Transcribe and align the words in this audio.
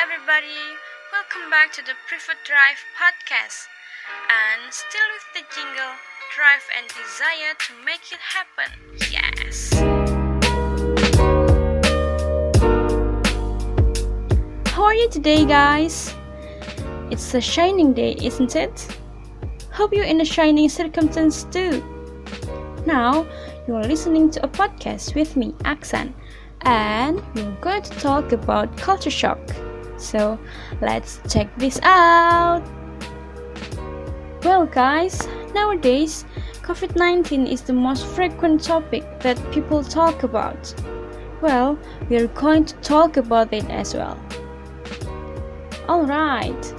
everybody. 0.00 0.46
Welcome 1.12 1.50
back 1.50 1.72
to 1.74 1.82
the 1.82 1.92
Preferred 2.08 2.38
Drive 2.44 2.80
podcast. 2.96 3.66
And 4.30 4.72
still 4.72 5.08
with 5.12 5.26
the 5.34 5.42
jingle, 5.54 5.92
drive 6.34 6.64
and 6.76 6.88
desire 6.88 7.52
to 7.58 7.72
make 7.84 8.08
it 8.10 8.20
happen. 8.20 8.72
Yes. 9.10 9.72
How 14.72 14.84
are 14.84 14.94
you 14.94 15.10
today, 15.10 15.44
guys? 15.44 16.14
It's 17.10 17.34
a 17.34 17.40
shining 17.40 17.92
day, 17.92 18.16
isn't 18.22 18.56
it? 18.56 18.98
Hope 19.72 19.92
you're 19.92 20.04
in 20.04 20.20
a 20.22 20.24
shining 20.24 20.68
circumstance 20.70 21.44
too. 21.44 21.82
Now, 22.86 23.26
you're 23.68 23.84
listening 23.84 24.30
to 24.30 24.44
a 24.44 24.48
podcast 24.48 25.14
with 25.14 25.36
me, 25.36 25.52
Aksan, 25.64 26.14
and 26.62 27.22
we're 27.34 27.56
going 27.60 27.82
to 27.82 27.90
talk 28.00 28.32
about 28.32 28.76
culture 28.76 29.10
shock. 29.10 29.38
So, 30.02 30.38
let's 30.80 31.20
check 31.28 31.48
this 31.58 31.78
out. 31.82 32.62
Well, 34.42 34.66
guys, 34.66 35.28
nowadays, 35.54 36.24
COVID 36.62 36.96
19 36.96 37.46
is 37.46 37.62
the 37.62 37.72
most 37.72 38.04
frequent 38.06 38.62
topic 38.62 39.04
that 39.20 39.38
people 39.52 39.84
talk 39.84 40.24
about. 40.24 40.74
Well, 41.40 41.78
we're 42.08 42.26
going 42.26 42.64
to 42.66 42.74
talk 42.76 43.16
about 43.16 43.52
it 43.52 43.68
as 43.70 43.94
well. 43.94 44.18
Alright, 45.88 46.74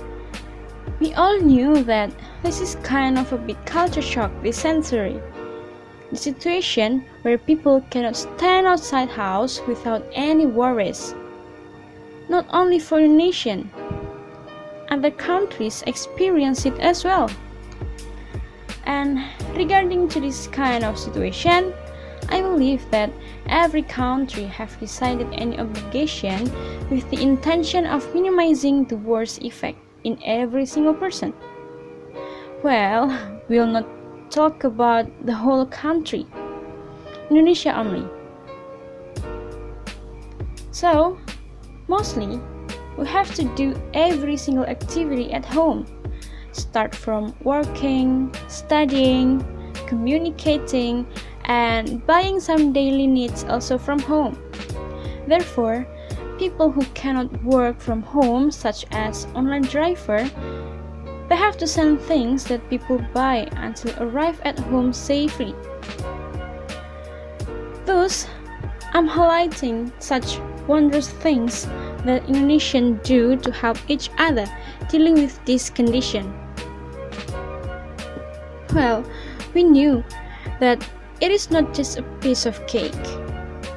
we 0.99 1.13
all 1.13 1.39
knew 1.39 1.83
that 1.83 2.11
this 2.43 2.59
is 2.59 2.75
kind 2.83 3.17
of 3.17 3.31
a 3.31 3.37
big 3.37 3.57
culture 3.65 4.01
shock 4.01 4.31
this 4.41 4.57
century. 4.57 5.21
The 6.11 6.17
situation 6.17 7.05
where 7.23 7.37
people 7.37 7.81
cannot 7.89 8.15
stand 8.15 8.67
outside 8.67 9.09
house 9.09 9.61
without 9.67 10.05
any 10.13 10.45
worries. 10.45 11.15
Not 12.33 12.47
only 12.49 12.79
for 12.79 12.99
the 12.99 13.07
nation, 13.07 13.69
other 14.89 15.11
countries 15.11 15.83
experience 15.85 16.65
it 16.65 16.73
as 16.79 17.03
well. 17.03 17.29
And 18.85 19.21
regarding 19.53 20.09
to 20.09 20.19
this 20.19 20.47
kind 20.47 20.83
of 20.83 20.97
situation, 20.97 21.71
I 22.29 22.41
believe 22.41 22.89
that 22.89 23.11
every 23.45 23.83
country 23.83 24.45
have 24.45 24.79
decided 24.79 25.27
any 25.33 25.59
obligation 25.59 26.49
with 26.89 27.07
the 27.11 27.21
intention 27.21 27.85
of 27.85 28.01
minimizing 28.15 28.85
the 28.85 28.97
worst 28.97 29.43
effect 29.43 29.77
in 30.03 30.17
every 30.25 30.65
single 30.65 30.95
person. 30.95 31.33
Well, 32.63 33.13
we'll 33.47 33.67
not 33.67 33.85
talk 34.31 34.63
about 34.63 35.05
the 35.23 35.35
whole 35.35 35.67
country, 35.67 36.25
Indonesia 37.29 37.77
only. 37.77 38.09
So, 40.71 41.19
mostly, 41.93 42.39
we 42.97 43.05
have 43.05 43.29
to 43.35 43.43
do 43.53 43.67
every 43.93 44.35
single 44.35 44.65
activity 44.65 45.31
at 45.31 45.45
home. 45.45 45.85
Start 46.51 46.95
from 46.95 47.35
working, 47.43 48.33
studying, 48.47 49.45
communicating, 49.85 51.05
and 51.45 52.03
buying 52.07 52.39
some 52.39 52.73
daily 52.73 53.05
needs 53.05 53.43
also 53.43 53.77
from 53.77 53.99
home. 53.99 54.33
Therefore, 55.27 55.85
people 56.39 56.71
who 56.71 56.83
cannot 57.01 57.29
work 57.43 57.79
from 57.79 58.01
home, 58.01 58.49
such 58.49 58.85
as 58.89 59.27
online 59.35 59.67
driver, 59.75 60.21
they 61.29 61.35
have 61.35 61.57
to 61.57 61.67
send 61.67 62.01
things 62.01 62.43
that 62.45 62.69
people 62.71 62.97
buy 63.13 63.47
until 63.67 63.93
arrive 64.01 64.41
at 64.43 64.57
home 64.57 64.93
safely. 64.93 65.53
Thus, 67.85 68.27
I'm 68.95 69.07
highlighting 69.07 69.91
such 69.99 70.39
wondrous 70.67 71.09
things 71.09 71.67
that 72.05 72.25
Indonesians 72.27 73.01
do 73.03 73.35
to 73.37 73.51
help 73.51 73.77
each 73.87 74.09
other 74.17 74.45
dealing 74.89 75.15
with 75.15 75.43
this 75.45 75.69
condition. 75.69 76.33
Well, 78.73 79.03
we 79.53 79.63
knew 79.63 80.03
that 80.59 80.87
it 81.21 81.31
is 81.31 81.51
not 81.51 81.73
just 81.73 81.97
a 81.97 82.03
piece 82.21 82.45
of 82.45 82.65
cake, 82.67 83.05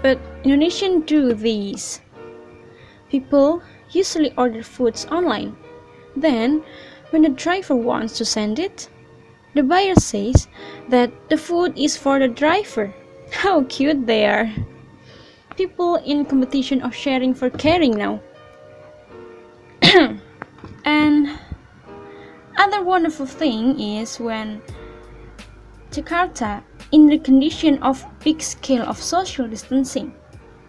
but 0.03 0.19
Indonesians 0.43 1.07
do 1.07 1.35
these. 1.35 2.01
People 3.11 3.63
usually 3.91 4.33
order 4.37 4.63
foods 4.63 5.07
online. 5.07 5.57
Then, 6.17 6.65
when 7.11 7.23
the 7.23 7.29
driver 7.29 7.77
wants 7.77 8.17
to 8.19 8.25
send 8.25 8.59
it, 8.59 8.89
the 9.55 9.63
buyer 9.63 9.95
says 9.95 10.49
that 10.89 11.11
the 11.29 11.37
food 11.37 11.79
is 11.79 11.97
for 11.97 12.19
the 12.19 12.29
driver. 12.29 12.93
How 13.33 13.65
cute 13.65 14.07
they 14.07 14.27
are! 14.27 14.53
People 15.57 15.97
in 15.97 16.25
competition 16.27 16.83
of 16.83 16.95
sharing 16.95 17.33
for 17.33 17.49
caring 17.49 17.93
now. 17.93 18.21
and 20.85 21.29
other 22.59 22.83
wonderful 22.85 23.27
thing 23.27 23.81
is 23.81 24.21
when 24.21 24.61
Jakarta 25.91 26.63
in 26.93 27.07
the 27.07 27.19
condition 27.19 27.83
of 27.83 28.05
big 28.23 28.43
scale 28.43 28.83
of 28.83 29.01
social 29.01 29.49
distancing. 29.49 30.15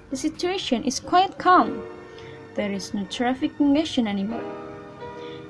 The 0.09 0.15
situation 0.15 0.83
is 0.83 0.99
quite 0.99 1.37
calm. 1.37 1.83
There 2.55 2.71
is 2.71 2.93
no 2.93 3.03
traffic 3.05 3.57
congestion 3.57 4.07
anymore. 4.07 4.43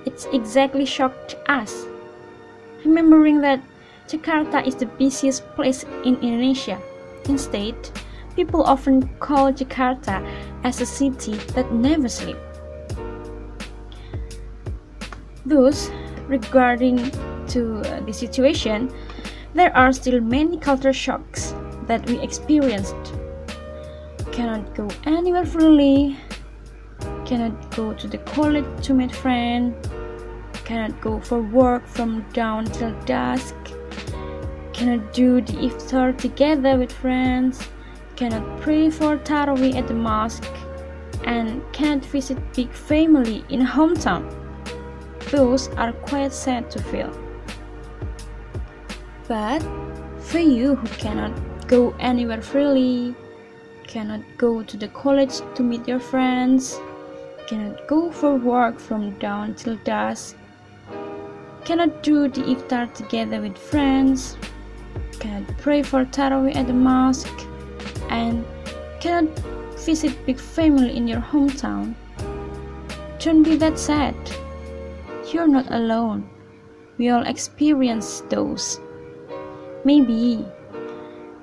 It's 0.05 0.25
exactly 0.33 0.85
shocked 0.85 1.35
us. 1.47 1.85
Remembering 2.83 3.41
that 3.41 3.61
Jakarta 4.07 4.65
is 4.65 4.75
the 4.75 4.85
busiest 4.85 5.45
place 5.55 5.83
in 6.03 6.15
Indonesia. 6.21 6.79
Instead, 7.25 7.75
people 8.37 8.61
often 8.61 9.09
call 9.17 9.51
Jakarta 9.51 10.21
as 10.63 10.79
a 10.79 10.85
city 10.85 11.33
that 11.55 11.73
never 11.73 12.07
sleeps. 12.07 12.39
Thus, 15.43 15.89
regarding 16.27 17.11
to 17.47 17.81
uh, 17.81 18.01
the 18.01 18.13
situation, 18.13 18.93
there 19.55 19.75
are 19.75 19.91
still 19.91 20.21
many 20.21 20.57
culture 20.59 20.93
shocks 20.93 21.55
that 21.87 22.07
we 22.07 22.19
experienced. 22.19 22.95
Cannot 24.31 24.75
go 24.75 24.87
anywhere 25.05 25.45
freely, 25.45 26.15
cannot 27.25 27.75
go 27.75 27.93
to 27.93 28.07
the 28.07 28.19
college 28.19 28.67
to 28.83 28.93
meet 28.93 29.15
friends, 29.15 29.73
cannot 30.63 31.01
go 31.01 31.19
for 31.19 31.41
work 31.41 31.87
from 31.87 32.23
dawn 32.33 32.65
till 32.65 32.93
dusk, 33.05 33.55
cannot 34.73 35.11
do 35.11 35.41
the 35.41 35.53
iftar 35.69 36.15
together 36.15 36.77
with 36.77 36.91
friends, 36.91 37.67
cannot 38.17 38.59
pray 38.61 38.89
for 38.89 39.15
Tarawih 39.17 39.75
at 39.75 39.87
the 39.87 39.93
mosque, 39.93 40.43
and 41.23 41.61
cannot 41.71 42.03
visit 42.05 42.37
big 42.53 42.71
family 42.73 43.45
in 43.49 43.61
hometown. 43.61 44.25
Those 45.31 45.69
are 45.77 45.93
quite 45.93 46.33
sad 46.33 46.71
to 46.71 46.81
feel. 46.81 47.11
But 49.27 49.61
for 50.19 50.39
you 50.39 50.75
who 50.75 50.87
cannot 50.97 51.33
go 51.67 51.93
anywhere 51.99 52.41
freely, 52.41 53.15
cannot 53.85 54.21
go 54.37 54.63
to 54.63 54.77
the 54.77 54.87
college 54.89 55.41
to 55.55 55.63
meet 55.63 55.87
your 55.87 55.99
friends, 55.99 56.79
cannot 57.47 57.87
go 57.87 58.11
for 58.11 58.35
work 58.35 58.79
from 58.79 59.11
dawn 59.19 59.53
till 59.53 59.77
dusk, 59.83 60.35
cannot 61.65 62.01
do 62.03 62.27
the 62.29 62.41
iftar 62.41 62.93
together 62.93 63.41
with 63.41 63.57
friends, 63.57 64.37
cannot 65.19 65.45
pray 65.57 65.83
for 65.83 66.05
Tarawih 66.05 66.55
at 66.55 66.67
the 66.67 66.73
mosque, 66.73 67.47
and 68.09 68.45
cannot 68.99 69.37
visit 69.79 70.25
big 70.25 70.39
family 70.39 70.95
in 70.95 71.07
your 71.07 71.21
hometown, 71.21 71.95
don't 73.19 73.43
be 73.43 73.55
that 73.55 73.79
sad. 73.79 74.15
You're 75.31 75.47
not 75.47 75.71
alone. 75.71 76.29
We 76.97 77.09
all 77.09 77.25
experience 77.25 78.21
those. 78.29 78.79
Maybe 79.83 80.45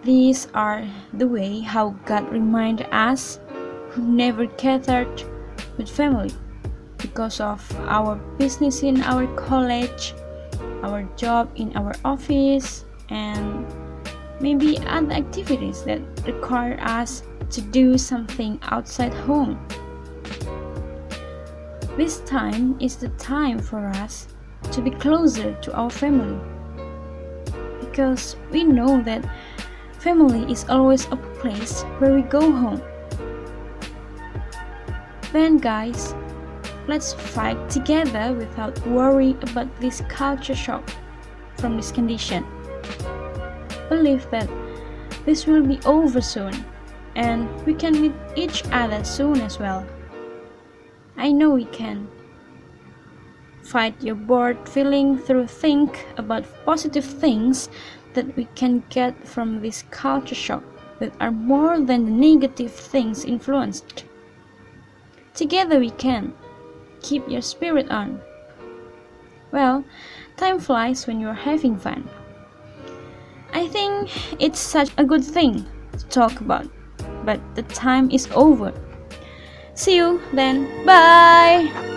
these 0.03 0.49
are 0.55 0.87
the 1.15 1.27
way 1.27 1.61
how 1.61 1.91
God 2.05 2.31
reminded 2.31 2.89
us 2.93 3.41
who 3.91 4.03
never 4.03 4.47
gathered 4.47 5.23
with 5.79 5.89
family 5.89 6.33
because 6.99 7.41
of 7.41 7.61
our 7.89 8.17
business 8.39 8.83
in 8.83 9.03
our 9.03 9.27
college, 9.37 10.15
our 10.83 11.05
job 11.17 11.51
in 11.57 11.77
our 11.77 11.95
office, 12.05 12.85
and 13.09 13.67
maybe 14.41 14.79
other 14.87 15.13
activities 15.13 15.85
that 15.85 16.01
require 16.27 16.79
us 16.81 17.23
to 17.51 17.61
do 17.61 17.97
something 17.99 18.59
outside 18.63 19.15
home. 19.15 19.59
This 21.97 22.21
time 22.21 22.77
is 22.81 22.97
the 22.97 23.11
time 23.11 23.59
for 23.59 23.87
us 23.87 24.29
to 24.73 24.83
be 24.83 24.91
closer 24.91 25.55
to 25.55 25.75
our 25.75 25.91
family 25.91 26.39
because 27.81 28.37
we 28.51 28.65
know 28.65 29.01
that 29.03 29.25
family 30.01 30.51
is 30.51 30.65
always 30.69 31.07
a 31.07 31.17
place 31.17 31.83
where 31.99 32.13
we 32.13 32.23
go 32.23 32.51
home. 32.51 32.83
Then, 35.33 35.59
guys, 35.59 36.15
let's 36.89 37.13
fight 37.13 37.71
together 37.71 38.33
without 38.33 38.85
worry 38.87 39.37
about 39.43 39.69
this 39.81 40.03
culture 40.09 40.55
shock 40.55 40.89
from 41.57 41.77
this 41.77 41.93
condition. 41.93 42.45
Believe 43.89 44.29
that 44.31 44.49
this 45.25 45.47
will 45.47 45.63
be 45.63 45.81
over 45.85 46.21
soon 46.21 46.53
and 47.15 47.49
we 47.65 47.75
can 47.75 48.01
meet 48.01 48.15
each 48.37 48.65
other 48.73 49.05
soon 49.05 49.41
as 49.41 49.59
well. 49.59 49.87
I 51.17 51.31
know 51.31 51.51
we 51.51 51.67
can. 51.67 52.09
Fight 53.63 53.95
your 54.03 54.15
bored 54.15 54.69
feeling 54.69 55.19
through 55.19 55.47
think 55.47 56.07
about 56.19 56.45
positive 56.65 57.05
things 57.05 57.69
that 58.15 58.37
we 58.37 58.47
can 58.55 58.83
get 58.91 59.27
from 59.27 59.61
this 59.61 59.85
culture 59.91 60.35
shock 60.35 60.63
that 60.99 61.13
are 61.21 61.31
more 61.31 61.81
than 61.81 62.05
the 62.05 62.11
negative 62.11 62.73
things 62.73 63.25
influenced. 63.25 64.05
Together 65.35 65.79
we 65.79 65.91
can. 65.91 66.33
Keep 67.01 67.29
your 67.29 67.43
spirit 67.43 67.91
on. 67.91 68.21
Well, 69.51 69.85
time 70.37 70.59
flies 70.59 71.07
when 71.07 71.21
you're 71.21 71.33
having 71.33 71.77
fun. 71.77 72.09
I 73.55 73.69
think 73.69 74.11
it's 74.41 74.59
such 74.59 74.91
a 74.99 75.05
good 75.05 75.25
thing 75.25 75.65
to 75.97 76.05
talk 76.07 76.41
about, 76.41 76.67
but 77.25 77.41
the 77.55 77.63
time 77.63 78.11
is 78.11 78.29
over. 78.35 78.73
See 79.75 79.97
you 79.97 80.21
then. 80.33 80.85
Bye. 80.85 81.94